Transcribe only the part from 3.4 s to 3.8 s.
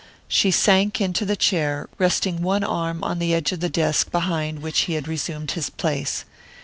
of the